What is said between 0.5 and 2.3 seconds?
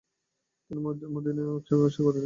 তিনি মদিনায়ও একই ব্যবসা শুরু করেন।